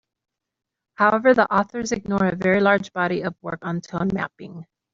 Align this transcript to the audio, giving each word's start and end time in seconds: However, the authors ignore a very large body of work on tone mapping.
However, 0.95 1.35
the 1.35 1.47
authors 1.53 1.91
ignore 1.91 2.25
a 2.25 2.35
very 2.35 2.59
large 2.59 2.91
body 2.91 3.21
of 3.21 3.35
work 3.43 3.59
on 3.61 3.81
tone 3.81 4.09
mapping. 4.11 4.65